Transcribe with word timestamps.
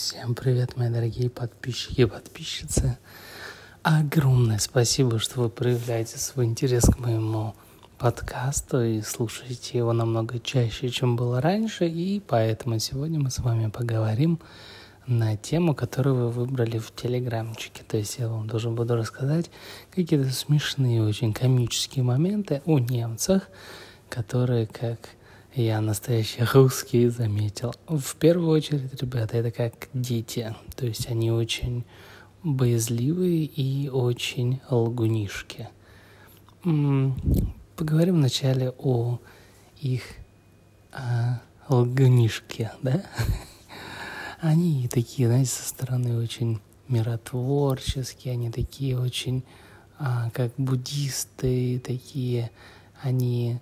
Всем 0.00 0.36
привет, 0.36 0.76
мои 0.76 0.90
дорогие 0.90 1.28
подписчики 1.28 2.02
и 2.02 2.04
подписчицы. 2.04 2.98
Огромное 3.82 4.58
спасибо, 4.58 5.18
что 5.18 5.40
вы 5.40 5.48
проявляете 5.50 6.18
свой 6.18 6.44
интерес 6.44 6.84
к 6.84 7.00
моему 7.00 7.56
подкасту 7.98 8.80
и 8.80 9.02
слушаете 9.02 9.76
его 9.76 9.92
намного 9.92 10.38
чаще, 10.38 10.88
чем 10.88 11.16
было 11.16 11.40
раньше. 11.40 11.88
И 11.88 12.20
поэтому 12.20 12.78
сегодня 12.78 13.18
мы 13.18 13.32
с 13.32 13.40
вами 13.40 13.70
поговорим 13.70 14.38
на 15.08 15.36
тему, 15.36 15.74
которую 15.74 16.14
вы 16.14 16.30
выбрали 16.30 16.78
в 16.78 16.94
телеграмчике. 16.94 17.82
То 17.82 17.96
есть 17.96 18.20
я 18.20 18.28
вам 18.28 18.46
должен 18.46 18.76
буду 18.76 18.94
рассказать 18.94 19.50
какие-то 19.90 20.30
смешные, 20.30 21.02
очень 21.02 21.32
комические 21.32 22.04
моменты 22.04 22.62
о 22.66 22.78
немцах, 22.78 23.48
которые, 24.08 24.68
как 24.68 25.00
я 25.62 25.80
настоящий 25.80 26.44
русский 26.52 27.08
заметил. 27.08 27.74
В 27.86 28.16
первую 28.16 28.50
очередь, 28.50 29.00
ребята, 29.00 29.36
это 29.38 29.50
как 29.50 29.88
дети. 29.92 30.54
То 30.76 30.86
есть 30.86 31.08
они 31.08 31.30
очень 31.30 31.84
боязливые 32.42 33.44
и 33.44 33.88
очень 33.88 34.60
лгунишки. 34.70 35.68
Поговорим 36.62 38.16
вначале 38.16 38.72
о 38.78 39.18
их 39.80 40.02
а, 40.92 41.40
лгунишке, 41.68 42.72
да? 42.82 43.04
Они 44.40 44.88
такие, 44.88 45.28
знаете, 45.28 45.50
со 45.50 45.68
стороны 45.68 46.16
очень 46.16 46.60
миротворческие, 46.88 48.34
они 48.34 48.50
такие 48.50 48.98
очень, 48.98 49.42
а, 49.98 50.30
как 50.30 50.52
буддисты, 50.56 51.80
такие, 51.84 52.50
они 53.02 53.58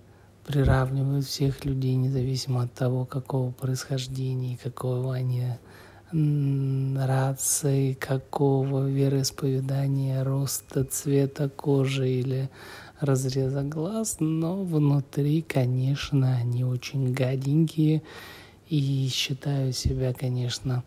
приравнивают 0.47 1.25
всех 1.25 1.65
людей, 1.65 1.95
независимо 1.95 2.63
от 2.63 2.73
того, 2.73 3.05
какого 3.05 3.51
происхождения, 3.51 4.57
какого 4.57 5.13
они 5.13 5.43
рации, 6.11 7.93
какого 7.93 8.87
вероисповедания, 8.87 10.23
роста, 10.23 10.85
цвета 10.85 11.49
кожи 11.49 12.09
или 12.09 12.49
разреза 13.01 13.61
глаз, 13.61 14.17
но 14.21 14.63
внутри, 14.63 15.41
конечно, 15.41 16.33
они 16.37 16.63
очень 16.63 17.13
гаденькие 17.13 18.03
и 18.69 19.09
считаю 19.11 19.73
себя, 19.73 20.13
конечно, 20.13 20.85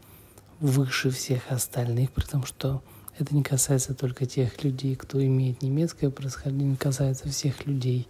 выше 0.59 1.11
всех 1.11 1.53
остальных, 1.53 2.13
при 2.13 2.25
том, 2.25 2.45
что 2.45 2.83
это 3.19 3.35
не 3.35 3.43
касается 3.43 3.93
только 3.95 4.25
тех 4.25 4.65
людей, 4.65 4.97
кто 4.97 5.23
имеет 5.23 5.61
немецкое 5.61 6.09
происхождение, 6.09 6.79
касается 6.79 7.29
всех 7.29 7.67
людей. 7.67 8.09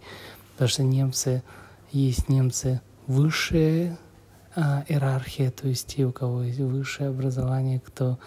Потому 0.61 0.69
что 0.69 0.83
немцы, 0.83 1.43
есть 1.91 2.29
немцы 2.29 2.81
высшая 3.07 3.97
а, 4.55 4.85
иерархия, 4.87 5.49
то 5.49 5.67
есть 5.67 5.87
те, 5.87 6.05
у 6.05 6.11
кого 6.11 6.43
есть 6.43 6.59
высшее 6.59 7.09
образование, 7.09 7.79
кто 7.79 8.19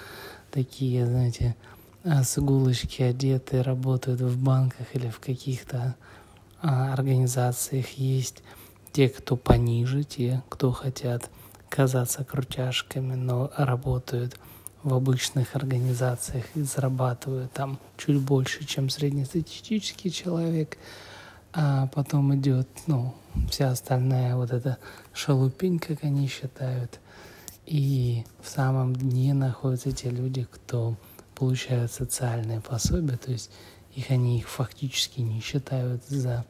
такие, 0.50 1.06
знаете, 1.06 1.54
а, 2.02 2.24
с 2.24 2.36
иголочки 2.36 3.02
одеты, 3.02 3.62
работают 3.62 4.20
в 4.20 4.42
банках 4.42 4.84
или 4.94 5.10
в 5.10 5.20
каких-то 5.20 5.94
а, 6.60 6.92
организациях. 6.92 7.90
Есть 7.90 8.42
те, 8.90 9.08
кто 9.08 9.36
пониже, 9.36 10.02
те, 10.02 10.42
кто 10.48 10.72
хотят 10.72 11.30
казаться 11.68 12.24
крутяшками, 12.24 13.14
но 13.14 13.52
работают 13.56 14.40
в 14.82 14.92
обычных 14.92 15.54
организациях 15.54 16.46
и 16.56 16.62
зарабатывают 16.62 17.52
там 17.52 17.78
чуть 17.96 18.18
больше, 18.18 18.64
чем 18.64 18.90
среднестатистический 18.90 20.10
человек– 20.10 20.78
а 21.54 21.86
потом 21.86 22.34
идет, 22.34 22.68
ну, 22.88 23.14
вся 23.48 23.70
остальная 23.70 24.34
вот 24.34 24.50
эта 24.50 24.78
шалупень, 25.12 25.78
как 25.78 26.02
они 26.02 26.26
считают. 26.26 26.98
И 27.64 28.24
в 28.42 28.48
самом 28.48 28.94
дне 28.94 29.32
находятся 29.34 29.92
те 29.92 30.10
люди, 30.10 30.46
кто 30.50 30.96
получают 31.36 31.92
социальные 31.92 32.60
пособия, 32.60 33.16
то 33.16 33.30
есть 33.30 33.50
их 33.94 34.10
они 34.10 34.38
их 34.38 34.48
фактически 34.48 35.20
не 35.20 35.40
считают 35.40 36.04
за 36.06 36.44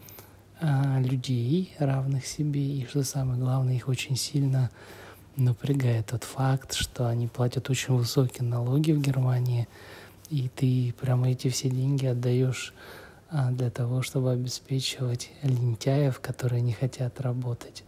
а, 0.60 0.98
людей, 1.00 1.74
равных 1.78 2.26
себе, 2.26 2.64
и 2.64 2.86
что 2.86 3.04
самое 3.04 3.38
главное, 3.38 3.74
их 3.74 3.88
очень 3.88 4.16
сильно 4.16 4.70
напрягает 5.36 6.06
тот 6.06 6.24
факт, 6.24 6.72
что 6.72 7.06
они 7.06 7.28
платят 7.28 7.68
очень 7.68 7.94
высокие 7.94 8.48
налоги 8.48 8.92
в 8.92 9.00
Германии, 9.00 9.68
и 10.30 10.48
ты 10.48 10.94
прямо 10.98 11.30
эти 11.30 11.48
все 11.48 11.68
деньги 11.68 12.06
отдаешь 12.06 12.72
для 13.50 13.70
того, 13.70 14.02
чтобы 14.02 14.30
обеспечивать 14.32 15.30
лентяев, 15.42 16.20
которые 16.20 16.62
не 16.62 16.72
хотят 16.72 17.20
работать. 17.20 17.84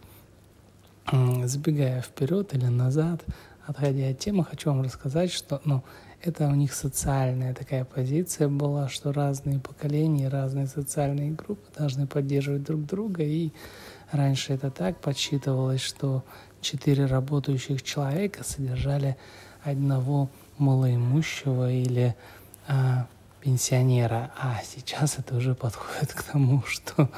Забегая 1.45 2.01
вперед 2.01 2.53
или 2.53 2.65
назад, 2.65 3.23
отходя 3.65 4.09
от 4.09 4.19
темы, 4.19 4.43
хочу 4.43 4.69
вам 4.69 4.81
рассказать, 4.81 5.31
что 5.31 5.61
ну, 5.63 5.83
это 6.21 6.47
у 6.47 6.55
них 6.55 6.73
социальная 6.73 7.53
такая 7.53 7.85
позиция 7.85 8.49
была, 8.49 8.89
что 8.89 9.13
разные 9.13 9.59
поколения, 9.59 10.27
разные 10.27 10.67
социальные 10.67 11.31
группы 11.31 11.65
должны 11.77 12.07
поддерживать 12.07 12.63
друг 12.63 12.85
друга. 12.85 13.23
И 13.23 13.51
раньше 14.11 14.53
это 14.53 14.69
так 14.69 14.99
подсчитывалось, 14.99 15.81
что 15.81 16.25
четыре 16.59 17.05
работающих 17.05 17.83
человека 17.83 18.43
содержали 18.43 19.15
одного 19.63 20.29
малоимущего 20.57 21.71
или 21.71 22.15
а, 22.67 23.07
пенсионера, 23.47 24.31
а 24.37 24.61
сейчас 24.61 25.19
это 25.19 25.37
уже 25.37 25.55
подходит 25.55 26.11
к 26.11 26.21
тому, 26.21 26.63
что 26.67 27.09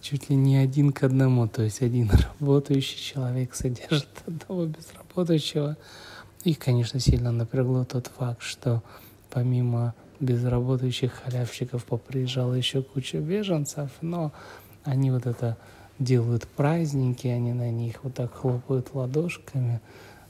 чуть 0.00 0.30
ли 0.30 0.36
не 0.36 0.56
один 0.56 0.92
к 0.92 1.02
одному, 1.02 1.48
то 1.48 1.62
есть 1.62 1.82
один 1.82 2.08
работающий 2.12 2.96
человек 2.96 3.56
содержит 3.56 4.06
одного 4.26 4.66
безработающего. 4.66 5.76
Их, 6.44 6.60
конечно, 6.60 7.00
сильно 7.00 7.32
напрягло 7.32 7.84
тот 7.84 8.06
факт, 8.06 8.42
что 8.42 8.84
помимо 9.30 9.96
безработающих 10.20 11.12
халявщиков 11.12 11.84
поприезжала 11.84 12.54
еще 12.54 12.84
куча 12.84 13.18
беженцев, 13.18 13.90
но 14.00 14.30
они 14.84 15.10
вот 15.10 15.26
это 15.26 15.56
делают 15.98 16.46
праздники, 16.46 17.26
они 17.26 17.52
на 17.52 17.72
них 17.72 18.04
вот 18.04 18.14
так 18.14 18.32
хлопают 18.32 18.94
ладошками, 18.94 19.80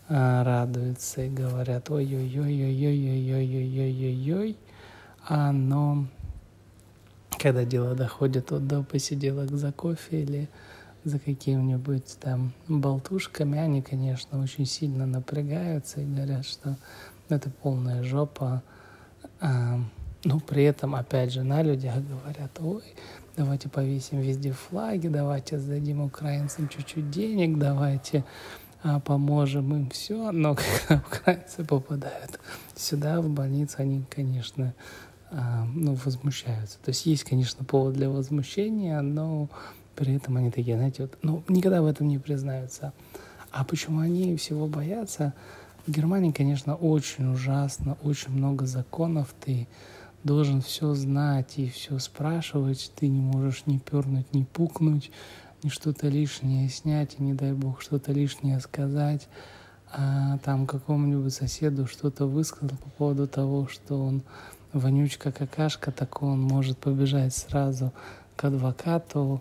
радуются 0.08 1.22
и 1.22 1.28
говорят 1.28 1.90
ой-ой-ой-ой-ой-ой-ой-ой-ой-ой-ой, 1.90 4.52
а, 4.52 4.63
но 5.28 6.06
когда 7.38 7.64
дело 7.64 7.94
доходит 7.94 8.50
вот 8.50 8.66
до 8.66 8.82
посиделок 8.82 9.50
за 9.50 9.72
кофе 9.72 10.22
или 10.22 10.48
за 11.04 11.18
какими-нибудь 11.18 12.16
там 12.20 12.52
болтушками, 12.68 13.58
они, 13.58 13.82
конечно, 13.82 14.42
очень 14.42 14.66
сильно 14.66 15.06
напрягаются 15.06 16.00
и 16.00 16.06
говорят, 16.06 16.46
что 16.46 16.76
это 17.28 17.50
полная 17.50 18.02
жопа. 18.02 18.62
А, 19.40 19.78
но 20.24 20.40
при 20.40 20.64
этом, 20.64 20.94
опять 20.94 21.32
же, 21.32 21.42
на 21.42 21.62
людях 21.62 21.94
говорят, 21.96 22.58
ой, 22.60 22.82
давайте 23.36 23.68
повесим 23.68 24.20
везде 24.20 24.52
флаги, 24.52 25.08
давайте 25.08 25.58
сдадим 25.58 26.00
украинцам 26.00 26.68
чуть-чуть 26.68 27.10
денег, 27.10 27.58
давайте 27.58 28.24
а, 28.82 29.00
поможем 29.00 29.74
им 29.74 29.90
все. 29.90 30.32
Но 30.32 30.56
когда 30.88 31.02
украинцы 31.06 31.64
попадают 31.64 32.40
сюда, 32.74 33.20
в 33.20 33.28
больницу, 33.28 33.76
они, 33.78 34.02
конечно, 34.08 34.72
ну, 35.74 35.94
возмущаются. 36.04 36.78
То 36.84 36.90
есть 36.90 37.06
есть, 37.06 37.24
конечно, 37.24 37.64
повод 37.64 37.94
для 37.94 38.08
возмущения, 38.08 39.00
но 39.00 39.48
при 39.96 40.14
этом 40.14 40.36
они 40.36 40.50
такие, 40.50 40.76
знаете, 40.76 41.02
вот, 41.02 41.18
ну, 41.22 41.42
никогда 41.48 41.82
в 41.82 41.86
этом 41.86 42.08
не 42.08 42.18
признаются. 42.18 42.92
А 43.50 43.64
почему 43.64 44.00
они 44.00 44.36
всего 44.36 44.66
боятся? 44.66 45.34
В 45.86 45.90
Германии, 45.90 46.32
конечно, 46.32 46.74
очень 46.74 47.30
ужасно, 47.32 47.96
очень 48.02 48.30
много 48.30 48.66
законов, 48.66 49.34
ты 49.44 49.68
должен 50.24 50.62
все 50.62 50.94
знать 50.94 51.58
и 51.58 51.68
все 51.68 51.98
спрашивать, 51.98 52.90
ты 52.96 53.08
не 53.08 53.20
можешь 53.20 53.66
ни 53.66 53.78
пернуть, 53.78 54.32
ни 54.32 54.44
пукнуть, 54.44 55.10
ни 55.62 55.68
что-то 55.68 56.08
лишнее 56.08 56.68
снять, 56.68 57.16
и 57.18 57.22
не 57.22 57.34
дай 57.34 57.52
бог 57.52 57.82
что-то 57.82 58.12
лишнее 58.12 58.60
сказать. 58.60 59.28
А 59.92 60.38
там 60.38 60.66
какому-нибудь 60.66 61.32
соседу 61.32 61.86
что-то 61.86 62.26
высказал 62.26 62.76
по 62.78 62.90
поводу 62.90 63.28
того, 63.28 63.68
что 63.68 64.02
он 64.02 64.22
вонючка 64.74 65.32
какашка, 65.32 65.90
так 65.92 66.22
он 66.22 66.40
может 66.40 66.78
побежать 66.78 67.34
сразу 67.34 67.92
к 68.36 68.44
адвокату, 68.44 69.40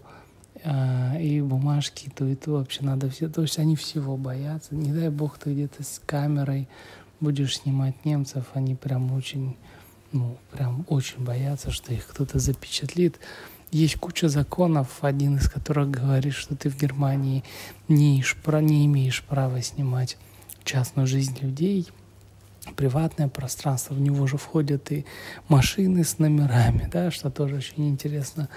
э, 0.63 1.21
и 1.21 1.41
бумажки, 1.41 2.09
то 2.15 2.25
и 2.25 2.35
то 2.35 2.51
вообще 2.51 2.83
надо 2.83 3.09
все. 3.09 3.27
То 3.27 3.41
есть 3.41 3.59
они 3.59 3.75
всего 3.75 4.15
боятся. 4.15 4.75
Не 4.75 4.93
дай 4.93 5.09
бог 5.09 5.37
ты 5.37 5.53
где-то 5.53 5.83
с 5.83 6.01
камерой 6.05 6.69
будешь 7.19 7.57
снимать 7.57 8.05
немцев, 8.05 8.45
они 8.53 8.75
прям 8.75 9.11
очень, 9.13 9.57
ну, 10.11 10.37
прям 10.51 10.85
очень 10.87 11.23
боятся, 11.23 11.71
что 11.71 11.93
их 11.93 12.07
кто-то 12.07 12.39
запечатлит. 12.39 13.19
Есть 13.71 13.95
куча 13.95 14.29
законов, 14.29 15.03
один 15.03 15.37
из 15.37 15.49
которых 15.49 15.89
говорит, 15.89 16.33
что 16.33 16.55
ты 16.55 16.69
в 16.69 16.77
Германии 16.77 17.43
не, 17.87 18.17
имеешь, 18.17 18.37
не 18.45 18.85
имеешь 18.85 19.23
права 19.23 19.61
снимать 19.63 20.17
частную 20.63 21.07
жизнь 21.07 21.37
людей– 21.41 21.89
приватное 22.75 23.27
пространство, 23.27 23.93
в 23.93 24.01
него 24.01 24.25
же 24.27 24.37
входят 24.37 24.91
и 24.91 25.05
машины 25.47 26.03
с 26.03 26.19
номерами, 26.19 26.89
да, 26.91 27.11
что 27.11 27.29
тоже 27.29 27.57
очень 27.57 27.89
интересно. 27.89 28.49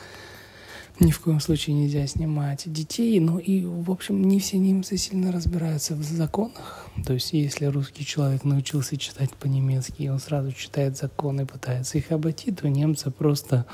ни 0.99 1.11
в 1.11 1.21
коем 1.21 1.41
случае 1.41 1.77
нельзя 1.77 2.07
снимать 2.07 2.63
детей. 2.73 3.21
Ну 3.21 3.39
и, 3.39 3.65
в 3.65 3.91
общем, 3.91 4.23
не 4.23 4.41
все 4.41 4.59
немцы 4.59 4.97
сильно 4.97 5.33
разбираются 5.33 5.95
в 5.95 6.03
законах. 6.03 6.87
То 7.05 7.13
есть, 7.13 7.33
если 7.33 7.67
русский 7.67 8.05
человек 8.05 8.45
научился 8.45 8.97
читать 8.97 9.31
по-немецки, 9.35 10.03
и 10.03 10.09
он 10.09 10.19
сразу 10.19 10.53
читает 10.53 10.97
законы 10.97 11.43
и 11.43 11.47
пытается 11.47 11.99
их 11.99 12.13
обойти, 12.13 12.53
то 12.53 12.69
немцы 12.69 13.11
просто 13.11 13.67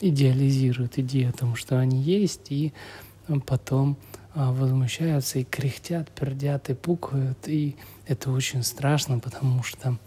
идеализируют 0.00 0.98
идею 0.98 1.30
о 1.30 1.32
том, 1.32 1.54
что 1.56 1.78
они 1.78 2.00
есть, 2.00 2.50
и 2.50 2.72
потом 3.46 3.96
возмущаются 4.34 5.38
и 5.38 5.44
кряхтят, 5.44 6.10
пердят 6.10 6.70
и 6.70 6.74
пукают. 6.74 7.46
И 7.46 7.76
это 8.06 8.30
очень 8.30 8.62
страшно, 8.62 9.18
потому 9.18 9.62
что 9.62 9.98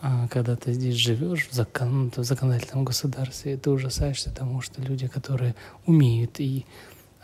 а, 0.00 0.26
когда 0.28 0.56
ты 0.56 0.72
здесь 0.72 0.96
живешь 0.96 1.46
в, 1.48 1.52
закон, 1.52 2.10
в 2.14 2.24
законодательном 2.24 2.84
государстве, 2.84 3.56
ты 3.56 3.70
ужасаешься 3.70 4.30
тому, 4.30 4.60
что 4.60 4.82
люди, 4.82 5.06
которые 5.06 5.54
умеют 5.86 6.40
и 6.40 6.66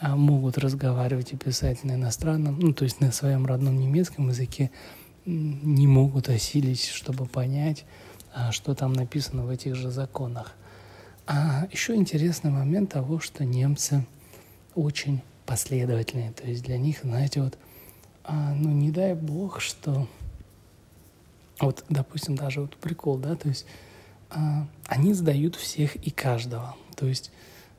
а, 0.00 0.17
могут 0.17 0.59
разговаривать 0.59 1.33
и 1.33 1.37
писать 1.37 1.83
на 1.83 1.97
иностранном, 1.97 2.59
ну, 2.61 2.73
то 2.73 2.85
есть 2.85 3.00
на 3.00 3.11
своем 3.11 3.47
родном 3.47 3.79
немецком 3.79 4.29
языке, 4.29 4.71
не 5.27 5.87
могут 5.87 6.29
осилить, 6.29 6.85
чтобы 6.85 7.27
понять, 7.27 7.85
а, 8.33 8.53
что 8.53 8.75
там 8.75 8.93
написано 8.93 9.45
в 9.45 9.50
этих 9.50 9.75
же 9.75 9.91
законах. 9.91 10.55
А 11.27 11.67
еще 11.73 11.97
интересный 11.97 12.50
момент 12.53 12.93
того, 12.93 13.19
что 13.19 13.45
немцы 13.45 14.06
очень 14.75 15.21
последовательные. 15.49 16.33
То 16.33 16.47
есть 16.47 16.62
для 16.62 16.77
них, 16.77 17.00
знаете, 17.03 17.41
вот, 17.43 17.56
а, 18.23 18.53
ну 18.55 18.69
не 18.69 18.91
дай 18.91 19.15
бог, 19.15 19.61
что 19.61 20.06
вот, 21.59 21.85
допустим, 21.89 22.37
даже 22.37 22.61
вот 22.61 22.77
прикол, 22.77 23.17
да, 23.17 23.35
то 23.35 23.49
есть 23.49 23.65
а, 24.29 24.69
они 24.87 25.15
сдают 25.15 25.56
всех 25.56 25.97
и 25.97 26.11
каждого. 26.11 26.77
То 26.97 27.06
есть 27.06 27.33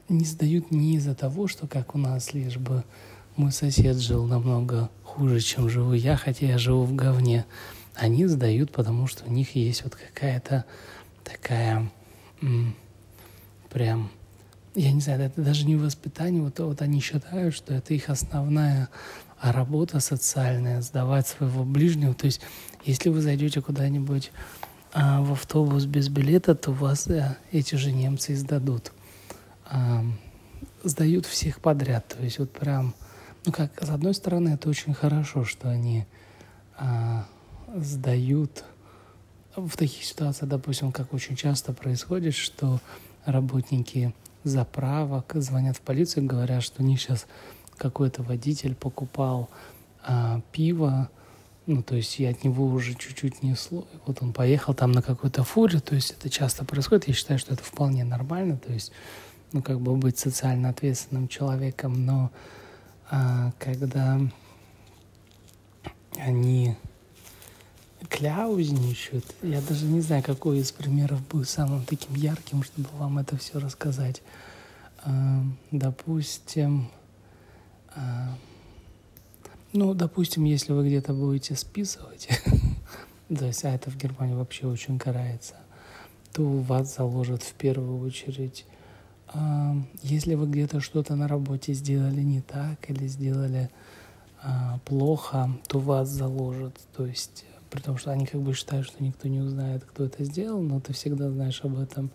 не 0.09 0.25
сдают 0.25 0.71
не 0.71 0.95
из-за 0.95 1.13
того, 1.13 1.47
что 1.47 1.67
как 1.67 1.93
у 1.93 1.99
нас 1.99 2.33
лишь 2.33 2.57
бы 2.57 2.83
мой 3.35 3.51
сосед 3.51 3.97
жил 3.97 4.25
намного 4.25 4.89
хуже, 5.03 5.39
чем 5.39 5.69
живу 5.69 5.93
я, 5.93 6.17
хотя 6.17 6.47
я 6.47 6.57
живу 6.57 6.83
в 6.85 6.95
говне. 6.95 7.45
Они 7.93 8.25
сдают, 8.25 8.71
потому 8.71 9.05
что 9.05 9.25
у 9.25 9.29
них 9.29 9.55
есть 9.55 9.83
вот 9.83 9.95
какая-то 9.95 10.65
такая 11.23 11.91
м, 12.41 12.75
прям, 13.69 14.09
я 14.75 14.91
не 14.91 15.01
знаю, 15.01 15.21
это 15.21 15.41
даже 15.41 15.65
не 15.65 15.75
воспитание, 15.75 16.41
вот, 16.41 16.59
вот 16.59 16.81
они 16.81 16.99
считают, 17.01 17.55
что 17.55 17.73
это 17.73 17.93
их 17.93 18.09
основная 18.09 18.89
работа 19.41 19.99
социальная, 19.99 20.81
сдавать 20.81 21.27
своего 21.27 21.63
ближнего. 21.63 22.13
То 22.13 22.25
есть 22.25 22.41
если 22.85 23.09
вы 23.09 23.21
зайдете 23.21 23.61
куда-нибудь 23.61 24.31
а, 24.93 25.21
в 25.21 25.33
автобус 25.33 25.85
без 25.85 26.09
билета, 26.09 26.55
то 26.55 26.71
вас 26.71 27.07
а, 27.07 27.37
эти 27.51 27.75
же 27.75 27.91
немцы 27.91 28.33
издадут. 28.33 28.91
А, 29.65 30.03
сдают 30.83 31.25
всех 31.25 31.61
подряд. 31.61 32.07
То 32.07 32.23
есть 32.23 32.39
вот 32.39 32.51
прям, 32.51 32.93
ну 33.45 33.51
как, 33.51 33.71
с 33.83 33.89
одной 33.89 34.13
стороны, 34.13 34.49
это 34.49 34.69
очень 34.69 34.93
хорошо, 34.93 35.45
что 35.45 35.69
они 35.69 36.05
а, 36.77 37.25
сдают 37.75 38.63
в 39.55 39.75
таких 39.77 40.03
ситуациях, 40.03 40.49
допустим, 40.49 40.91
как 40.91 41.13
очень 41.13 41.35
часто 41.35 41.73
происходит, 41.73 42.35
что 42.35 42.79
работники 43.25 44.13
заправок 44.43 45.33
звонят 45.35 45.77
в 45.77 45.81
полицию 45.81 46.25
говорят, 46.25 46.63
что 46.63 46.81
у 46.81 46.85
них 46.85 46.99
сейчас 47.01 47.27
какой-то 47.77 48.23
водитель 48.23 48.75
покупал 48.75 49.49
а, 50.03 50.41
пиво 50.51 51.09
ну, 51.69 51.83
то 51.83 51.95
есть 51.95 52.17
я 52.17 52.31
от 52.31 52.43
него 52.43 52.65
уже 52.65 52.95
чуть-чуть 52.95 53.43
несло. 53.43 53.85
Вот 54.07 54.23
он 54.23 54.33
поехал 54.33 54.73
там 54.73 54.91
на 54.91 55.03
какой-то 55.03 55.43
фуре, 55.43 55.79
то 55.79 55.93
есть 55.93 56.15
это 56.17 56.27
часто 56.27 56.65
происходит. 56.65 57.07
Я 57.07 57.13
считаю, 57.13 57.37
что 57.37 57.53
это 57.53 57.63
вполне 57.63 58.03
нормально, 58.03 58.57
то 58.57 58.73
есть, 58.73 58.91
ну, 59.51 59.61
как 59.61 59.79
бы 59.79 59.95
быть 59.95 60.17
социально 60.17 60.69
ответственным 60.69 61.27
человеком, 61.27 62.07
но 62.07 62.31
а, 63.11 63.51
когда 63.59 64.19
они 66.17 66.75
кляузничают, 68.07 69.25
я 69.41 69.61
даже 69.61 69.85
не 69.85 70.01
знаю, 70.01 70.23
какой 70.23 70.59
из 70.59 70.71
примеров 70.71 71.27
был 71.27 71.43
самым 71.43 71.83
таким 71.83 72.15
ярким, 72.15 72.63
чтобы 72.63 72.87
вам 72.97 73.17
это 73.19 73.37
все 73.37 73.59
рассказать. 73.59 74.21
А, 75.03 75.43
допустим, 75.71 76.89
а, 77.95 78.35
ну, 79.73 79.93
допустим, 79.93 80.45
если 80.45 80.73
вы 80.73 80.87
где-то 80.87 81.13
будете 81.13 81.55
списывать, 81.55 82.29
то 83.27 83.45
есть, 83.45 83.63
а 83.65 83.69
это 83.69 83.91
в 83.91 83.97
Германии 83.97 84.33
вообще 84.33 84.67
очень 84.67 84.97
карается, 84.97 85.55
то 86.33 86.43
вас 86.43 86.95
заложат 86.95 87.43
в 87.43 87.53
первую 87.53 87.99
очередь. 87.99 88.65
А, 89.27 89.75
если 90.01 90.35
вы 90.35 90.47
где-то 90.47 90.79
что-то 90.79 91.15
на 91.15 91.27
работе 91.27 91.73
сделали 91.73 92.21
не 92.21 92.41
так 92.41 92.89
или 92.89 93.07
сделали 93.07 93.69
а, 94.41 94.79
плохо, 94.85 95.51
то 95.67 95.79
вас 95.79 96.09
заложат. 96.09 96.75
То 96.95 97.05
есть, 97.05 97.45
при 97.69 97.81
том, 97.81 97.97
что 97.97 98.11
они 98.11 98.25
как 98.25 98.41
бы 98.41 98.53
считают, 98.53 98.87
что 98.87 99.03
никто 99.03 99.27
не 99.27 99.39
узнает, 99.39 99.83
кто 99.83 100.05
это 100.05 100.23
сделал, 100.23 100.61
но 100.61 100.79
ты 100.79 100.93
всегда 100.93 101.29
знаешь 101.29 101.61
об 101.63 101.77
этом. 101.79 102.11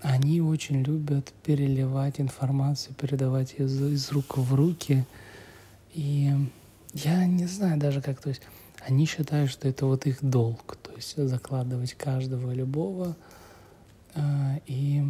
Они 0.00 0.40
очень 0.40 0.82
любят 0.82 1.32
переливать 1.42 2.20
информацию, 2.20 2.94
передавать 2.94 3.54
ее 3.58 3.66
из, 3.66 3.80
из 3.82 4.12
рук 4.12 4.36
в 4.36 4.54
руки. 4.54 5.04
И 5.94 6.32
я 6.94 7.26
не 7.26 7.46
знаю 7.46 7.78
даже 7.78 8.00
как, 8.00 8.20
то 8.20 8.28
есть 8.28 8.42
они 8.86 9.06
считают, 9.06 9.50
что 9.50 9.68
это 9.68 9.86
вот 9.86 10.06
их 10.06 10.18
долг, 10.22 10.76
то 10.82 10.92
есть 10.94 11.16
закладывать 11.16 11.94
каждого 11.94 12.52
любого, 12.52 13.16
э, 14.14 14.60
и 14.66 15.02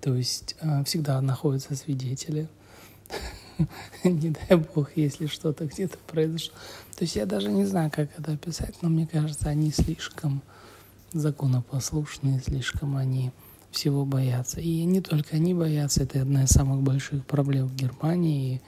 то 0.00 0.14
есть 0.14 0.56
э, 0.60 0.84
всегда 0.84 1.20
находятся 1.20 1.74
свидетели, 1.76 2.48
не 4.04 4.30
дай 4.30 4.58
бог, 4.58 4.90
если 4.96 5.26
что-то 5.26 5.66
где-то 5.66 5.98
произошло. 6.06 6.54
То 6.96 7.04
есть 7.04 7.16
я 7.16 7.26
даже 7.26 7.48
не 7.48 7.64
знаю, 7.64 7.90
как 7.94 8.10
это 8.18 8.32
описать, 8.32 8.76
но 8.82 8.88
мне 8.88 9.06
кажется, 9.06 9.48
они 9.48 9.70
слишком 9.70 10.42
законопослушные, 11.12 12.40
слишком 12.40 12.96
они 12.96 13.32
всего 13.70 14.04
боятся. 14.04 14.60
И 14.60 14.84
не 14.84 15.00
только 15.00 15.36
они 15.36 15.54
боятся, 15.54 16.02
это 16.02 16.22
одна 16.22 16.44
из 16.44 16.50
самых 16.50 16.82
больших 16.82 17.24
проблем 17.26 17.68
в 17.68 17.74
Германии. 17.74 18.62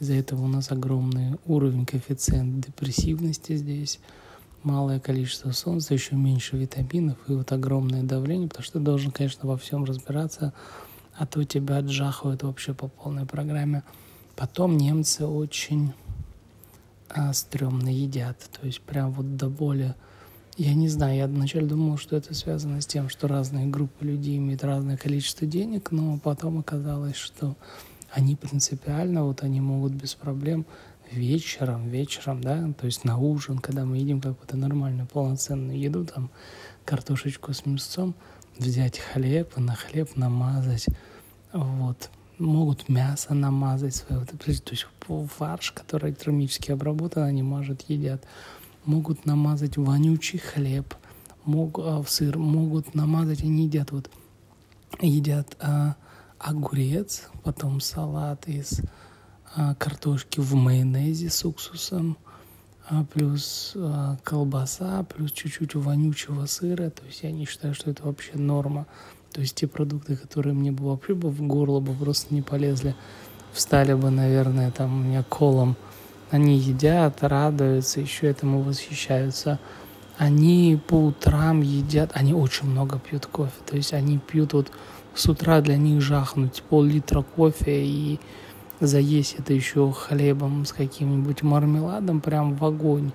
Из-за 0.00 0.14
этого 0.14 0.42
у 0.44 0.48
нас 0.48 0.70
огромный 0.70 1.38
уровень 1.46 1.86
коэффициент 1.86 2.64
депрессивности 2.66 3.56
здесь, 3.56 4.00
малое 4.62 5.00
количество 5.00 5.52
солнца, 5.52 5.94
еще 5.94 6.16
меньше 6.16 6.56
витаминов 6.56 7.18
и 7.28 7.32
вот 7.32 7.52
огромное 7.52 8.02
давление, 8.02 8.48
потому 8.48 8.64
что 8.64 8.78
ты 8.78 8.84
должен, 8.84 9.10
конечно, 9.10 9.48
во 9.48 9.56
всем 9.56 9.84
разбираться, 9.84 10.52
а 11.16 11.26
то 11.26 11.44
тебя 11.44 11.78
отжахивают 11.78 12.42
вообще 12.42 12.74
по 12.74 12.88
полной 12.88 13.26
программе. 13.26 13.82
Потом 14.42 14.76
немцы 14.76 15.24
очень 15.24 15.92
а, 17.08 17.32
стрёмно 17.32 17.88
едят, 17.88 18.36
то 18.50 18.66
есть 18.66 18.80
прям 18.80 19.12
вот 19.12 19.36
до 19.36 19.48
боли. 19.48 19.94
Я 20.56 20.74
не 20.74 20.88
знаю, 20.88 21.16
я 21.16 21.28
вначале 21.28 21.64
думал, 21.64 21.96
что 21.96 22.16
это 22.16 22.34
связано 22.34 22.80
с 22.80 22.86
тем, 22.86 23.08
что 23.08 23.28
разные 23.28 23.68
группы 23.68 24.04
людей 24.04 24.38
имеют 24.38 24.64
разное 24.64 24.96
количество 24.96 25.46
денег, 25.46 25.92
но 25.92 26.18
потом 26.18 26.58
оказалось, 26.58 27.14
что 27.14 27.54
они 28.10 28.34
принципиально, 28.34 29.22
вот 29.22 29.44
они 29.44 29.60
могут 29.60 29.92
без 29.92 30.16
проблем 30.16 30.66
вечером, 31.12 31.88
вечером, 31.88 32.40
да, 32.40 32.72
то 32.72 32.86
есть 32.86 33.04
на 33.04 33.18
ужин, 33.18 33.58
когда 33.58 33.84
мы 33.84 33.98
едим 33.98 34.20
какую-то 34.20 34.56
нормальную, 34.56 35.06
полноценную 35.06 35.78
еду, 35.78 36.04
там, 36.04 36.30
картошечку 36.84 37.52
с 37.54 37.64
мясом, 37.64 38.16
взять 38.58 38.98
хлеб 38.98 39.56
и 39.56 39.60
на 39.60 39.76
хлеб 39.76 40.16
намазать, 40.16 40.86
вот, 41.52 42.10
могут 42.42 42.88
мясо 42.88 43.34
намазать 43.34 43.94
свое, 43.94 44.24
то 44.24 44.36
есть 44.46 44.86
фарш, 45.36 45.72
который 45.72 46.12
термически 46.12 46.72
обработан, 46.72 47.22
они 47.22 47.42
мажут, 47.42 47.82
едят, 47.88 48.24
могут 48.84 49.26
намазать 49.26 49.76
вонючий 49.76 50.38
хлеб, 50.38 50.94
мог, 51.44 51.78
а, 51.78 52.02
в 52.02 52.10
сыр, 52.10 52.38
могут 52.38 52.94
намазать, 52.94 53.42
они 53.42 53.64
едят, 53.64 53.92
вот, 53.92 54.10
едят 55.00 55.56
а, 55.60 55.96
огурец, 56.38 57.28
потом 57.44 57.80
салат 57.80 58.48
из 58.48 58.80
а, 59.54 59.74
картошки 59.74 60.40
в 60.40 60.54
майонезе 60.54 61.30
с 61.30 61.44
уксусом, 61.44 62.16
а, 62.88 63.04
плюс 63.04 63.72
а, 63.76 64.16
колбаса, 64.24 65.04
плюс 65.04 65.32
чуть-чуть 65.32 65.74
вонючего 65.74 66.46
сыра. 66.46 66.90
То 66.90 67.04
есть 67.06 67.22
я 67.22 67.30
не 67.30 67.44
считаю, 67.44 67.74
что 67.74 67.90
это 67.90 68.04
вообще 68.04 68.32
норма. 68.34 68.86
То 69.32 69.40
есть 69.40 69.54
те 69.54 69.66
продукты, 69.66 70.16
которые 70.16 70.54
мне 70.54 70.70
бы 70.70 70.86
вообще 70.86 71.14
бы 71.14 71.30
в 71.30 71.42
горло 71.42 71.80
бы 71.80 71.94
просто 71.94 72.34
не 72.34 72.42
полезли, 72.42 72.94
встали 73.52 73.94
бы, 73.94 74.10
наверное, 74.10 74.70
там 74.70 74.94
у 74.94 75.02
меня 75.02 75.22
колом. 75.22 75.76
Они 76.30 76.58
едят, 76.58 77.22
радуются, 77.22 78.00
еще 78.00 78.26
этому 78.26 78.62
восхищаются. 78.62 79.58
Они 80.18 80.80
по 80.88 80.94
утрам 80.94 81.60
едят, 81.62 82.10
они 82.14 82.34
очень 82.34 82.68
много 82.68 82.98
пьют 82.98 83.26
кофе. 83.26 83.52
То 83.66 83.76
есть 83.76 83.92
они 83.92 84.18
пьют 84.18 84.52
вот 84.52 84.70
с 85.14 85.28
утра 85.28 85.60
для 85.60 85.76
них 85.76 86.00
жахнуть 86.00 86.62
пол-литра 86.68 87.22
кофе 87.22 87.84
и 87.84 88.20
заесть 88.80 89.36
это 89.38 89.52
еще 89.52 89.92
хлебом 89.92 90.64
с 90.64 90.72
каким-нибудь 90.72 91.42
мармеладом 91.42 92.20
прям 92.20 92.54
в 92.54 92.64
огонь. 92.64 93.12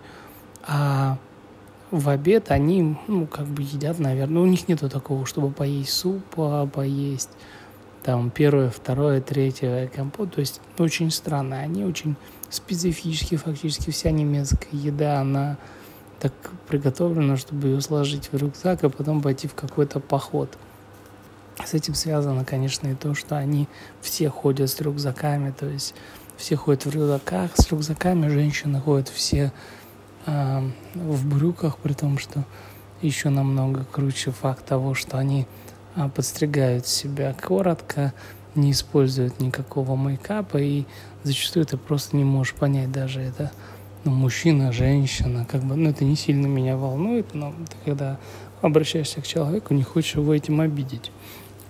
А 0.66 1.18
в 1.92 2.10
обед 2.10 2.52
они, 2.52 2.98
ну, 3.08 3.28
как 3.28 3.46
бы 3.46 3.62
едят, 3.62 4.00
наверное. 4.00 4.42
У 4.42 4.46
них 4.46 4.68
нету 4.68 4.90
такого, 4.90 5.26
чтобы 5.26 5.52
поесть 5.52 5.94
суп, 5.94 6.24
а 6.38 6.66
поесть 6.66 7.30
там 8.04 8.30
первое, 8.30 8.70
второе, 8.70 9.22
третье 9.22 9.90
компот. 9.94 10.34
То 10.36 10.40
есть 10.40 10.62
очень 10.78 11.12
странно. 11.12 11.60
Они 11.60 11.86
очень 11.86 12.16
специфические, 12.50 13.40
фактически 13.40 13.92
вся 13.92 14.12
немецкая 14.12 14.78
еда, 14.78 15.22
она 15.22 15.58
так 16.20 16.34
приготовлена, 16.68 17.38
чтобы 17.38 17.68
ее 17.68 17.82
сложить 17.82 18.30
в 18.32 18.38
рюкзак, 18.38 18.84
а 18.84 18.90
потом 18.90 19.22
пойти 19.22 19.48
в 19.48 19.54
какой-то 19.54 20.00
поход. 20.00 20.58
С 21.64 21.74
этим 21.74 21.96
связано, 21.96 22.46
конечно, 22.46 22.88
и 22.88 22.96
то, 22.96 23.14
что 23.14 23.38
они 23.38 23.68
все 24.02 24.30
ходят 24.30 24.70
с 24.70 24.80
рюкзаками, 24.80 25.54
то 25.58 25.68
есть 25.68 25.94
все 26.38 26.56
ходят 26.56 26.86
в 26.86 26.92
рюкзаках 26.92 27.52
с 27.56 27.70
рюкзаками, 27.72 28.28
женщины 28.28 28.80
ходят 28.80 29.10
все 29.10 29.52
э, 30.28 30.62
в 30.94 31.28
брюках, 31.28 31.78
при 31.78 31.94
том, 31.94 32.20
что 32.20 32.44
еще 33.02 33.30
намного 33.30 33.86
круче 33.86 34.32
факт 34.32 34.66
того, 34.66 34.94
что 34.94 35.18
они 35.18 35.48
э, 35.96 36.10
подстригают 36.10 36.86
себя 36.86 37.34
коротко, 37.34 38.14
не 38.54 38.72
используют 38.72 39.40
никакого 39.40 39.96
мейкапа, 39.96 40.58
и 40.58 40.86
зачастую 41.24 41.66
ты 41.66 41.78
просто 41.78 42.16
не 42.16 42.24
можешь 42.24 42.54
понять 42.54 42.92
даже 42.92 43.22
это 43.22 43.52
ну, 44.04 44.12
мужчина, 44.12 44.72
женщина, 44.72 45.46
как 45.46 45.64
бы, 45.64 45.76
ну, 45.76 45.90
это 45.90 46.06
не 46.06 46.16
сильно 46.16 46.48
меня 46.48 46.78
волнует, 46.78 47.34
но 47.34 47.54
ты 47.70 47.76
когда 47.84 48.20
обращаешься 48.62 49.22
к 49.22 49.28
человеку, 49.28 49.74
не 49.74 49.84
хочешь 49.84 50.16
его 50.16 50.34
этим 50.34 50.62
обидеть, 50.62 51.12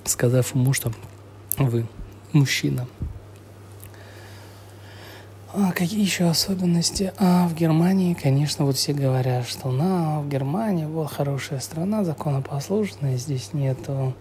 сказав 0.03 0.53
ему, 0.53 0.73
что 0.73 0.91
вы 1.57 1.87
мужчина. 2.33 2.87
А 5.59 5.71
какие 5.71 6.01
еще 6.01 6.25
особенности? 6.25 7.11
А 7.17 7.47
в 7.47 7.55
Германии, 7.55 8.13
конечно, 8.13 8.63
вот 8.63 8.75
все 8.75 8.93
говорят, 8.93 9.47
что 9.47 9.71
на 9.71 10.21
в 10.21 10.29
Германии 10.29 10.85
вот 10.85 11.11
хорошая 11.11 11.59
страна, 11.61 12.03
законопослушная, 12.03 13.17
здесь 13.17 13.53
нету, 13.53 14.13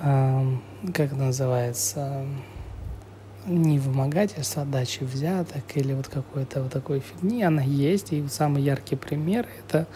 э, 0.00 0.56
как 0.92 1.12
называется, 1.12 2.26
не 3.46 3.78
вымогательства, 3.78 4.62
а 4.62 4.66
дачи 4.66 5.02
взяток 5.04 5.64
или 5.76 5.94
вот 5.94 6.08
какой-то 6.08 6.64
вот 6.64 6.72
такой 6.72 7.00
фигни, 7.00 7.42
она 7.42 7.62
есть. 7.62 8.12
И 8.12 8.28
самый 8.28 8.62
яркий 8.62 8.96
пример– 8.96 9.46
это 9.66 9.86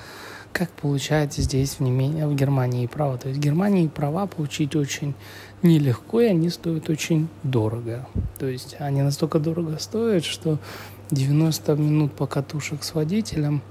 как 0.52 0.70
получается 0.70 1.42
здесь 1.42 1.74
в, 1.74 1.80
Немене, 1.80 2.26
в 2.26 2.34
Германии 2.34 2.86
право. 2.86 3.18
То 3.18 3.28
есть 3.28 3.40
в 3.40 3.42
Германии 3.42 3.88
права 3.88 4.26
получить 4.26 4.76
очень 4.76 5.14
нелегко, 5.62 6.20
и 6.20 6.26
они 6.26 6.50
стоят 6.50 6.88
очень 6.88 7.28
дорого. 7.42 8.06
То 8.38 8.46
есть 8.46 8.76
они 8.78 9.02
настолько 9.02 9.38
дорого 9.38 9.78
стоят, 9.78 10.24
что 10.24 10.58
90 11.10 11.74
минут 11.76 12.12
покатушек 12.12 12.82
с 12.82 12.94
водителем 12.94 13.62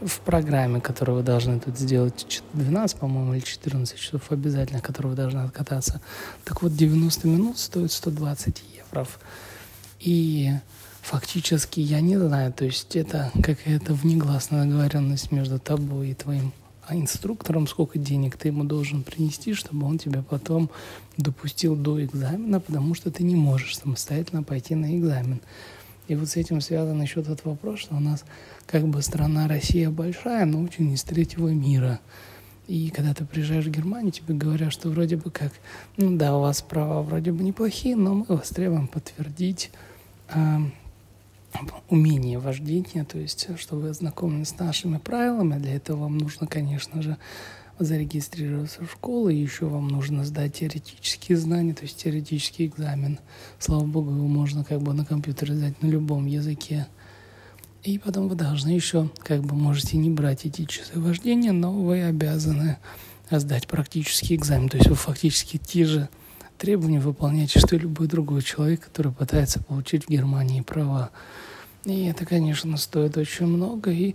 в 0.00 0.20
программе, 0.20 0.80
которую 0.80 1.18
вы 1.18 1.22
должны 1.22 1.60
тут 1.60 1.78
сделать, 1.78 2.42
12, 2.54 2.98
по-моему, 2.98 3.34
или 3.34 3.40
14 3.40 3.98
часов 3.98 4.22
обязательно, 4.30 4.80
которую 4.80 5.10
вы 5.10 5.16
должны 5.16 5.40
откататься. 5.40 6.00
Так 6.44 6.62
вот, 6.62 6.74
90 6.74 7.28
минут 7.28 7.58
стоит 7.58 7.92
120 7.92 8.62
евро. 8.78 9.06
И 10.00 10.50
фактически 11.02 11.80
я 11.80 12.00
не 12.00 12.16
знаю, 12.16 12.52
то 12.52 12.64
есть 12.64 12.96
это 12.96 13.30
какая-то 13.42 13.92
внегласная 13.92 14.64
договоренность 14.64 15.32
между 15.32 15.58
тобой 15.58 16.10
и 16.10 16.14
твоим 16.14 16.52
а 16.84 16.96
инструктором, 16.96 17.68
сколько 17.68 17.96
денег 17.98 18.36
ты 18.36 18.48
ему 18.48 18.64
должен 18.64 19.04
принести, 19.04 19.54
чтобы 19.54 19.86
он 19.86 19.98
тебя 19.98 20.22
потом 20.22 20.68
допустил 21.16 21.76
до 21.76 22.04
экзамена, 22.04 22.58
потому 22.58 22.94
что 22.94 23.12
ты 23.12 23.22
не 23.22 23.36
можешь 23.36 23.78
самостоятельно 23.78 24.42
пойти 24.42 24.74
на 24.74 24.96
экзамен. 24.98 25.40
И 26.08 26.16
вот 26.16 26.28
с 26.28 26.36
этим 26.36 26.60
связан 26.60 27.00
еще 27.00 27.22
тот 27.22 27.44
вопрос, 27.44 27.78
что 27.78 27.94
у 27.94 28.00
нас 28.00 28.24
как 28.66 28.88
бы 28.88 29.00
страна 29.00 29.46
Россия 29.46 29.90
большая, 29.90 30.44
но 30.44 30.60
очень 30.60 30.92
из 30.92 31.04
третьего 31.04 31.48
мира. 31.48 32.00
И 32.66 32.90
когда 32.90 33.14
ты 33.14 33.24
приезжаешь 33.24 33.66
в 33.66 33.70
Германию, 33.70 34.10
тебе 34.10 34.34
говорят, 34.34 34.72
что 34.72 34.88
вроде 34.88 35.16
бы 35.16 35.30
как, 35.30 35.52
ну 35.96 36.16
да, 36.16 36.36
у 36.36 36.40
вас 36.40 36.62
права 36.62 37.02
вроде 37.02 37.30
бы 37.30 37.44
неплохие, 37.44 37.94
но 37.94 38.14
мы 38.14 38.24
вас 38.26 38.48
требуем 38.48 38.88
подтвердить 38.88 39.70
э, 40.30 40.58
умение 41.88 42.38
вождения, 42.38 43.04
то 43.04 43.18
есть, 43.18 43.48
чтобы 43.58 43.82
вы 43.82 43.88
ознакомились 43.90 44.48
с 44.48 44.58
нашими 44.58 44.98
правилами. 44.98 45.58
Для 45.58 45.76
этого 45.76 46.02
вам 46.02 46.18
нужно, 46.18 46.46
конечно 46.46 47.02
же, 47.02 47.16
зарегистрироваться 47.78 48.84
в 48.84 48.90
школу, 48.90 49.28
и 49.28 49.36
еще 49.36 49.66
вам 49.66 49.88
нужно 49.88 50.24
сдать 50.24 50.54
теоретические 50.54 51.36
знания, 51.38 51.74
то 51.74 51.82
есть 51.82 51.96
теоретический 51.96 52.66
экзамен. 52.66 53.18
Слава 53.58 53.84
богу, 53.84 54.10
его 54.10 54.26
можно 54.26 54.64
как 54.64 54.80
бы 54.80 54.92
на 54.92 55.04
компьютере 55.04 55.54
сдать 55.54 55.82
на 55.82 55.86
любом 55.86 56.26
языке. 56.26 56.86
И 57.82 57.98
потом 57.98 58.28
вы 58.28 58.36
должны 58.36 58.68
еще, 58.70 59.10
как 59.18 59.42
бы 59.42 59.56
можете 59.56 59.96
не 59.96 60.10
брать 60.10 60.46
эти 60.46 60.64
часы 60.64 60.98
вождения, 61.00 61.52
но 61.52 61.72
вы 61.72 62.02
обязаны 62.02 62.78
сдать 63.30 63.66
практический 63.66 64.36
экзамен. 64.36 64.68
То 64.68 64.76
есть 64.76 64.88
вы 64.88 64.94
фактически 64.94 65.58
те 65.58 65.84
же 65.84 66.08
требования 66.62 67.00
выполняете, 67.00 67.58
что 67.58 67.74
и 67.74 67.78
любой 67.80 68.06
другой 68.06 68.40
человек, 68.40 68.82
который 68.84 69.10
пытается 69.10 69.60
получить 69.60 70.04
в 70.04 70.08
Германии 70.08 70.60
права. 70.60 71.10
И 71.84 72.04
это, 72.04 72.24
конечно, 72.24 72.76
стоит 72.76 73.16
очень 73.16 73.46
много. 73.46 73.90
И 73.90 74.14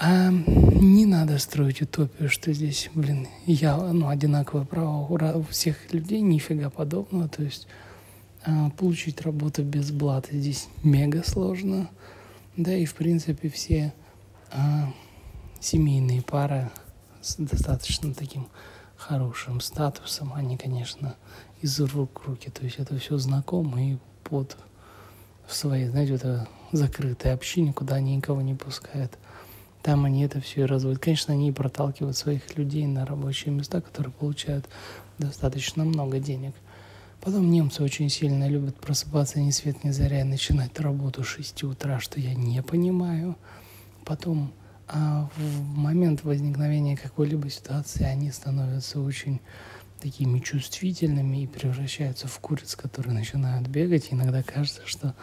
а, 0.00 0.32
не 0.32 1.06
надо 1.06 1.38
строить 1.38 1.80
утопию, 1.80 2.28
что 2.28 2.52
здесь, 2.52 2.90
блин, 2.94 3.28
я, 3.46 3.76
ну, 3.76 4.08
одинаковое 4.08 4.64
право 4.64 5.06
у 5.06 5.42
всех 5.44 5.92
людей, 5.92 6.20
нифига 6.20 6.68
подобного. 6.68 7.28
То 7.28 7.44
есть 7.44 7.68
а, 8.44 8.70
получить 8.70 9.20
работу 9.20 9.62
без 9.62 9.92
блата 9.92 10.36
здесь 10.36 10.66
мега 10.82 11.22
сложно. 11.24 11.88
Да, 12.56 12.74
и 12.74 12.86
в 12.86 12.94
принципе 12.94 13.48
все 13.48 13.94
а, 14.50 14.92
семейные 15.60 16.22
пары 16.22 16.72
с 17.20 17.36
достаточно 17.36 18.12
таким 18.12 18.48
хорошим 19.02 19.60
статусом, 19.60 20.32
они, 20.34 20.56
конечно, 20.56 21.16
из 21.60 21.78
рук 21.80 22.22
в 22.22 22.28
руки. 22.28 22.50
То 22.50 22.64
есть 22.64 22.78
это 22.78 22.98
все 22.98 23.18
знакомо 23.18 23.82
и 23.82 23.98
под 24.24 24.56
в 25.46 25.54
своей, 25.54 25.88
знаете, 25.88 26.14
это 26.14 26.48
закрытой 26.70 27.32
общине, 27.32 27.72
куда 27.72 27.96
они 27.96 28.16
никого 28.16 28.40
не 28.42 28.54
пускают. 28.54 29.18
Там 29.82 30.04
они 30.04 30.24
это 30.24 30.40
все 30.40 30.62
и 30.62 30.64
разводят. 30.66 31.00
Конечно, 31.00 31.34
они 31.34 31.48
и 31.48 31.52
проталкивают 31.52 32.16
своих 32.16 32.56
людей 32.56 32.86
на 32.86 33.04
рабочие 33.04 33.52
места, 33.52 33.80
которые 33.80 34.12
получают 34.12 34.68
достаточно 35.18 35.84
много 35.84 36.18
денег– 36.18 36.54
Потом 37.22 37.52
немцы 37.52 37.84
очень 37.84 38.08
сильно 38.08 38.48
любят 38.48 38.74
просыпаться 38.76 39.38
ни 39.38 39.52
свет 39.52 39.84
ни 39.84 39.90
заря 39.90 40.22
и 40.22 40.24
начинать 40.24 40.78
работу 40.80 41.22
с 41.22 41.28
6 41.28 41.62
утра, 41.62 42.00
что 42.00 42.18
я 42.18 42.34
не 42.34 42.60
понимаю. 42.64 43.36
Потом 44.04 44.52
а 44.92 45.28
в 45.36 45.62
момент 45.76 46.22
возникновения 46.22 46.96
какой-либо 46.96 47.48
ситуации 47.48 48.04
они 48.04 48.30
становятся 48.30 49.00
очень 49.00 49.40
такими 50.00 50.38
чувствительными 50.38 51.44
и 51.44 51.46
превращаются 51.46 52.28
в 52.28 52.38
куриц, 52.40 52.76
которые 52.76 53.14
начинают 53.14 53.68
бегать. 53.68 54.08
И 54.10 54.14
иногда 54.14 54.42
кажется, 54.42 54.82
что 54.84 55.14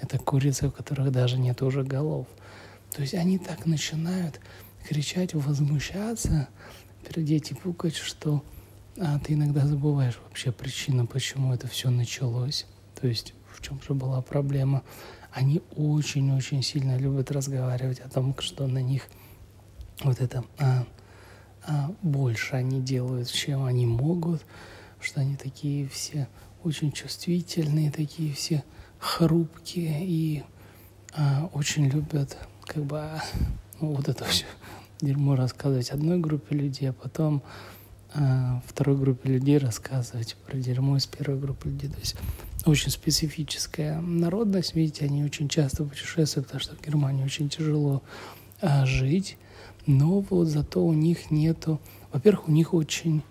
это 0.00 0.18
курицы, 0.18 0.68
у 0.68 0.70
которых 0.70 1.12
даже 1.12 1.38
нет 1.38 1.60
уже 1.60 1.82
голов. 1.82 2.26
То 2.94 3.02
есть 3.02 3.14
они 3.14 3.38
так 3.38 3.66
начинают 3.66 4.40
кричать, 4.88 5.34
возмущаться, 5.34 6.48
пердеть 7.06 7.50
и 7.50 7.54
пукать, 7.54 7.96
что 7.96 8.42
а 9.00 9.18
ты 9.18 9.34
иногда 9.34 9.66
забываешь 9.66 10.18
вообще 10.24 10.50
причину, 10.50 11.06
почему 11.06 11.52
это 11.52 11.68
все 11.68 11.90
началось. 11.90 12.66
То 13.00 13.06
есть 13.06 13.34
в 13.52 13.62
чем 13.62 13.80
же 13.82 13.94
была 13.94 14.22
проблема. 14.22 14.82
Они 15.32 15.62
очень-очень 15.76 16.62
сильно 16.62 16.96
любят 16.96 17.30
разговаривать 17.30 18.00
о 18.00 18.08
том, 18.08 18.34
что 18.38 18.66
на 18.66 18.82
них 18.82 19.08
вот 20.02 20.20
это 20.20 20.44
а, 20.58 20.86
а, 21.66 21.94
больше 22.02 22.54
они 22.54 22.80
делают, 22.80 23.30
чем 23.30 23.64
они 23.64 23.86
могут, 23.86 24.44
что 25.00 25.20
они 25.20 25.36
такие 25.36 25.88
все 25.88 26.28
очень 26.64 26.92
чувствительные, 26.92 27.90
такие 27.90 28.32
все 28.32 28.64
хрупкие 28.98 30.04
и 30.04 30.42
а, 31.14 31.50
очень 31.52 31.88
любят 31.88 32.36
как 32.64 32.84
бы 32.84 33.08
ну, 33.80 33.94
вот 33.94 34.08
это 34.08 34.24
все 34.24 34.46
дерьмо 35.00 35.36
рассказывать 35.36 35.90
одной 35.90 36.18
группе 36.18 36.56
людей, 36.56 36.90
а 36.90 36.92
потом 36.92 37.42
а, 38.14 38.62
второй 38.66 38.96
группе 38.96 39.28
людей 39.28 39.58
рассказывать 39.58 40.36
про 40.46 40.56
дерьмо 40.56 40.96
из 40.96 41.06
первой 41.06 41.38
группы 41.38 41.68
людей. 41.68 41.90
То 41.90 41.98
есть 41.98 42.16
очень 42.66 42.90
специфическая 42.90 44.00
народность. 44.00 44.74
Видите, 44.74 45.04
они 45.04 45.24
очень 45.24 45.48
часто 45.48 45.84
путешествуют, 45.84 46.46
потому 46.46 46.60
что 46.60 46.76
в 46.76 46.82
Германии 46.82 47.24
очень 47.24 47.48
тяжело 47.48 48.02
а, 48.60 48.84
жить. 48.86 49.36
Но 49.86 50.20
вот 50.20 50.48
зато 50.48 50.84
у 50.84 50.92
них 50.92 51.30
нету... 51.30 51.80
Во-первых, 52.12 52.48
у 52.48 52.52
них 52.52 52.74
очень 52.74 53.22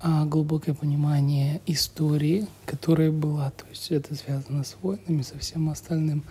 а, 0.00 0.24
глубокое 0.24 0.74
понимание 0.74 1.60
истории, 1.66 2.46
которая 2.66 3.10
была. 3.10 3.50
То 3.50 3.66
есть 3.68 3.90
это 3.90 4.14
связано 4.14 4.64
с 4.64 4.76
войнами, 4.80 5.22
со 5.22 5.38
всем 5.38 5.68
остальным. 5.70 6.24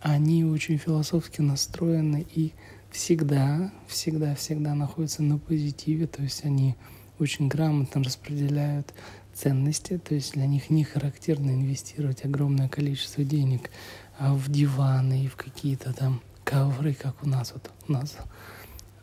Они 0.00 0.44
очень 0.44 0.78
философски 0.78 1.40
настроены 1.40 2.26
и 2.34 2.52
всегда, 2.90 3.72
всегда, 3.86 4.34
всегда 4.34 4.74
находятся 4.74 5.22
на 5.22 5.38
позитиве. 5.38 6.06
То 6.06 6.22
есть 6.22 6.44
они 6.44 6.76
очень 7.18 7.48
грамотно 7.48 8.02
распределяют 8.02 8.92
ценности, 9.38 9.98
то 9.98 10.14
есть 10.14 10.34
для 10.34 10.46
них 10.46 10.70
не 10.70 10.84
характерно 10.84 11.50
инвестировать 11.50 12.24
огромное 12.24 12.68
количество 12.68 13.24
денег 13.24 13.70
а 14.18 14.34
в 14.34 14.50
диваны 14.50 15.24
и 15.24 15.28
в 15.28 15.36
какие-то 15.36 15.92
там 15.92 16.20
ковры, 16.44 16.94
как 16.94 17.22
у 17.22 17.28
нас 17.28 17.52
вот 17.52 17.70
у 17.86 17.92
нас 17.92 18.16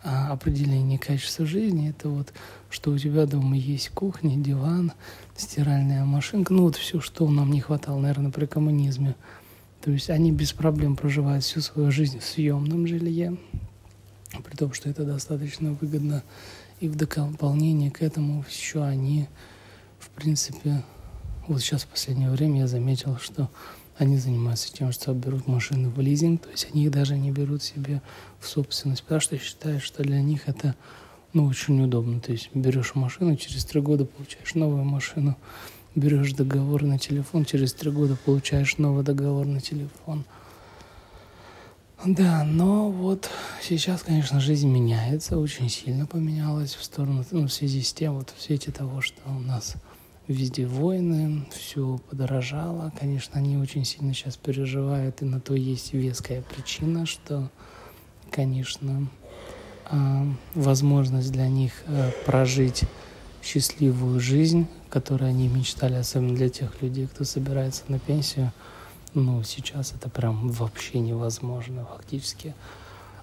а, 0.04 0.32
определение 0.32 1.00
качества 1.00 1.46
жизни 1.46 1.90
это 1.90 2.10
вот, 2.10 2.34
что 2.70 2.92
у 2.92 2.98
тебя 2.98 3.26
дома 3.26 3.56
есть 3.56 3.90
кухня, 3.90 4.36
диван, 4.36 4.92
стиральная 5.38 6.04
машинка, 6.04 6.54
ну 6.54 6.64
вот 6.64 6.76
все, 6.76 7.00
что 7.00 7.30
нам 7.30 7.52
не 7.52 7.62
хватало, 7.62 8.00
наверное, 8.00 8.32
при 8.32 8.46
коммунизме. 8.46 9.16
То 9.82 9.92
есть 9.92 10.10
они 10.10 10.32
без 10.32 10.52
проблем 10.52 10.96
проживают 10.96 11.44
всю 11.44 11.62
свою 11.62 11.92
жизнь 11.92 12.20
в 12.20 12.26
съемном 12.26 12.88
жилье, 12.88 13.38
при 14.44 14.56
том, 14.56 14.74
что 14.74 14.90
это 14.90 15.06
достаточно 15.06 15.74
выгодно. 15.74 16.24
И 16.82 16.90
в 16.90 16.96
дополнение 16.96 17.90
к 17.90 18.02
этому 18.02 18.44
еще 18.50 18.84
они, 18.84 19.28
принципе, 20.16 20.84
вот 21.48 21.62
сейчас 21.62 21.84
в 21.84 21.88
последнее 21.88 22.30
время 22.30 22.62
я 22.62 22.68
заметил, 22.68 23.18
что 23.18 23.50
они 23.98 24.18
занимаются 24.18 24.74
тем, 24.74 24.92
что 24.92 25.14
берут 25.14 25.48
машины 25.48 25.90
в 25.90 26.00
лизинг, 26.02 26.42
то 26.42 26.50
есть 26.50 26.68
они 26.74 26.86
их 26.86 26.92
даже 26.92 27.18
не 27.18 27.32
берут 27.32 27.64
себе 27.64 28.02
в 28.40 28.48
собственность, 28.48 29.04
потому 29.04 29.22
что 29.22 29.38
считают, 29.38 29.82
что 29.82 30.04
для 30.04 30.22
них 30.22 30.48
это 30.48 30.76
ну, 31.34 31.46
очень 31.46 31.82
удобно. 31.82 32.20
То 32.20 32.32
есть 32.32 32.50
берешь 32.54 32.96
машину, 32.96 33.36
через 33.36 33.66
три 33.66 33.82
года 33.82 34.06
получаешь 34.06 34.56
новую 34.56 34.84
машину, 34.84 35.38
берешь 35.94 36.34
договор 36.34 36.84
на 36.84 36.98
телефон, 36.98 37.46
через 37.46 37.74
три 37.74 37.92
года 37.92 38.18
получаешь 38.26 38.78
новый 38.78 39.04
договор 39.04 39.46
на 39.46 39.62
телефон. 39.62 40.26
Да, 42.04 42.44
но 42.44 42.90
вот 42.92 43.30
сейчас, 43.62 44.04
конечно, 44.04 44.40
жизнь 44.40 44.70
меняется, 44.70 45.40
очень 45.40 45.70
сильно 45.70 46.06
поменялась 46.06 46.76
в 46.76 46.84
сторону, 46.84 47.26
ну, 47.32 47.48
в 47.48 47.54
связи 47.54 47.82
с 47.82 47.94
тем, 47.94 48.16
вот 48.16 48.34
в 48.36 48.42
свете 48.42 48.72
того, 48.72 49.02
что 49.02 49.22
у 49.26 49.40
нас 49.40 49.76
везде 50.28 50.66
войны, 50.66 51.46
все 51.52 52.00
подорожало. 52.10 52.92
Конечно, 53.00 53.38
они 53.40 53.58
очень 53.58 53.86
сильно 53.86 54.14
сейчас 54.14 54.38
переживают, 54.38 55.22
и 55.22 55.26
на 55.26 55.40
то 55.40 55.54
есть 55.54 55.94
веская 55.94 56.42
причина, 56.42 57.06
что, 57.06 57.50
конечно, 58.32 59.08
а, 59.86 60.26
возможность 60.56 61.32
для 61.32 61.48
них 61.48 61.74
э, 61.88 62.12
прожить 62.26 62.84
счастливую 63.44 64.20
жизнь, 64.20 64.68
которую 64.90 65.30
они 65.30 65.48
мечтали, 65.48 65.94
особенно 65.94 66.36
для 66.36 66.50
тех 66.50 66.82
людей, 66.82 67.06
кто 67.06 67.24
собирается 67.24 67.84
на 67.88 68.00
пенсию, 68.00 68.52
ну, 69.14 69.44
сейчас 69.44 69.94
это 69.94 70.10
прям 70.10 70.50
вообще 70.50 71.00
невозможно 71.00 71.86
фактически. 71.86 72.56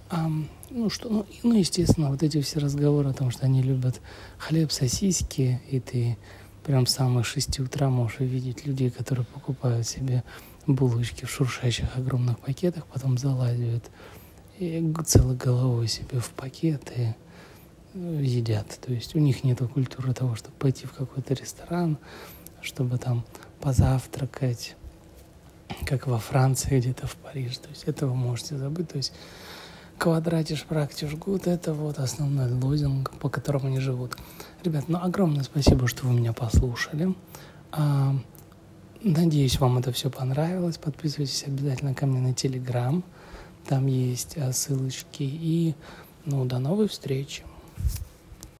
А, 0.09 0.31
ну, 0.71 0.91
что, 0.91 1.09
ну, 1.09 1.27
ну, 1.43 1.55
естественно, 1.55 2.11
вот 2.11 2.23
эти 2.23 2.41
все 2.41 2.61
разговоры 2.61 3.11
о 3.11 3.15
том, 3.15 3.31
что 3.31 3.47
они 3.47 3.63
любят 3.63 4.01
хлеб, 4.39 4.71
сосиски, 4.71 5.61
и 5.71 5.81
ты 5.81 6.17
Прям 6.65 6.87
с 6.87 6.95
самых 6.95 7.27
шести 7.27 7.61
утра 7.61 7.91
можешь 7.91 8.21
увидеть 8.21 8.67
людей, 8.67 8.91
которые 8.91 9.25
покупают 9.27 9.87
себе 9.87 10.23
булочки 10.67 11.25
в 11.25 11.31
шуршащих 11.31 11.97
огромных 11.97 12.39
пакетах, 12.39 12.87
потом 12.87 13.19
залазят 13.19 13.91
и 14.59 14.95
целой 15.05 15.37
головой 15.37 15.89
себе 15.89 16.21
в 16.21 16.31
пакет 16.31 16.93
и 16.97 17.15
э, 17.95 18.21
едят. 18.23 18.79
То 18.81 18.93
есть 18.93 19.17
у 19.17 19.19
них 19.19 19.43
нет 19.43 19.59
культуры 19.59 20.15
того, 20.15 20.37
чтобы 20.37 20.55
пойти 20.57 20.87
в 20.87 20.93
какой-то 20.93 21.35
ресторан, 21.35 21.99
чтобы 22.61 22.99
там 22.99 23.25
позавтракать, 23.61 24.77
как 25.85 26.07
во 26.07 26.19
Франции, 26.19 26.79
где-то 26.79 27.07
в 27.07 27.17
Париже. 27.17 27.59
То 27.61 27.71
есть 27.71 27.85
этого 27.85 28.15
можете 28.15 28.57
забыть. 28.57 28.89
То 28.91 28.99
есть 28.99 29.13
квадратиш 29.99 30.65
практиш 30.65 31.15
гуд– 31.15 31.47
это 31.49 31.75
вот 31.75 31.99
основной 31.99 32.53
лозинг, 32.53 33.11
по 33.19 33.29
которому 33.29 33.67
они 33.67 33.81
живут. 33.81 34.17
Ребят, 34.63 34.85
ну 34.87 34.99
огромное 35.03 35.43
спасибо, 35.43 35.89
что 35.89 36.07
вы 36.07 36.15
меня 36.15 36.33
послушали. 36.33 37.15
А, 37.73 38.15
надеюсь, 39.03 39.59
вам 39.59 39.79
это 39.79 39.91
все 39.91 40.09
понравилось. 40.09 40.79
Подписывайтесь 40.79 41.43
обязательно 41.45 41.95
ко 41.95 42.07
мне 42.07 42.21
на 42.21 42.33
Телеграм. 42.33 43.03
Там 43.67 43.89
есть 43.89 44.39
а, 44.39 44.53
ссылочки. 44.53 45.25
И 45.25 45.75
ну, 46.27 46.45
до 46.45 46.61
новой 46.61 46.87
встречи. 46.87 47.43